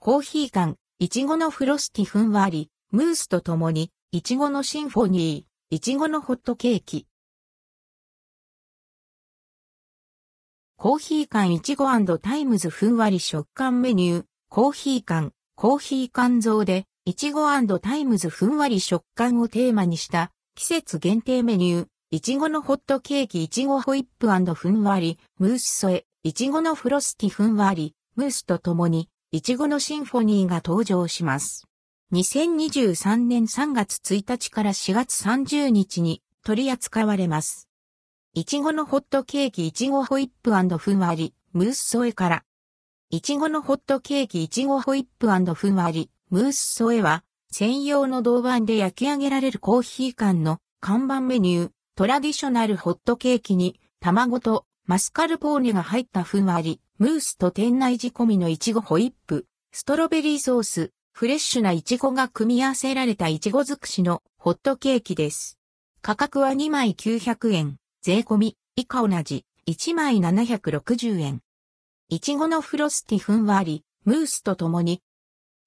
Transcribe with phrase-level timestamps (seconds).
[0.00, 7.08] コーヒー缶、いちごのフロスティふんわり、ムースとともに、いちごのシンフォニー、いちごのホットケーキ。
[10.76, 11.86] コーヒー缶いちご
[12.18, 17.48] タイムズふんわり食感メニュー、コーヒー缶、コーヒー缶像で、いちご
[17.80, 31.68] タイムズふんわり食感をテーマにした季節限定メニュー、いちごのホットケーキいちごホイップふんわり、ムース添え、いちごのフロスティふんわり、ムースとともに、いちごのシンフォニーが登場します。
[32.14, 37.68] 2023年3月1日から4月30日に取り扱われます。
[38.32, 42.44] いちごのホットケーキいちごホイップふんわり、ムース添えから。
[43.10, 65.60] いちごのホットケーキいちごホイップふんわり、ムース添えは、専用の銅板で焼き上げられるコーヒー缶の看板メニュー、トラディショナルホットケーキに、卵とマスカルポーネが入ったふんわり、ムースと店内仕込みのいちごホイップ、ストロベリーソース、フレッシュないちごが組み合わせられたいちご尽くしのホットケーキです。
[66.02, 67.76] 価格は2枚900円。
[68.02, 71.40] 税込み、以下同じ、1枚760円。
[72.08, 75.00] いちごのフロスティふんわり、ムースとともに、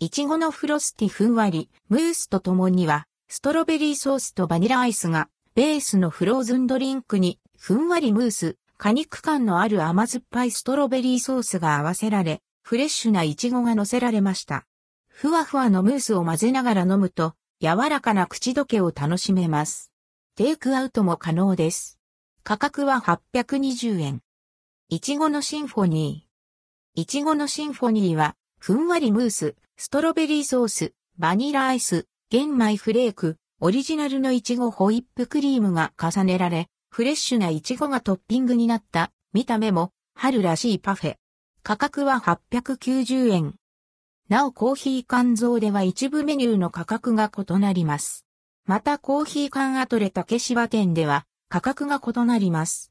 [0.00, 14.64] いちごのフロスティふんわり、ムースとともには、ストロベリーソースとバニラアイスが、ベースのフローズンドリンクに、ふんわりムース、果肉感のある甘酸っぱいストロベリーソースが合わせられ、フレッシュなイチゴが乗せられました。
[15.06, 19.92] ふわふわのムースを混ぜながら飲むと、柔らかな口どけを楽しめます。
[20.34, 21.98] テイクアウトも可能です。
[22.42, 24.22] 価格は820円。
[24.88, 27.02] いちごのシンフォニー。
[27.02, 41.16] いちごのシンフォニーは、ふんわりムース、ストロベリーソース、バニラアイス、玄米フレーク、オリジナルのいちごホイップクリームが重ねられ、フレッシュなイチゴがトッピングになった見た目も春らしいパフェ。
[41.62, 43.54] 価格は890円。
[44.28, 48.26] なおコーヒー缶像では一部メニューの価格が異なります。
[48.66, 52.88] またコーヒー缶アトレ竹芝店では価格が異なります。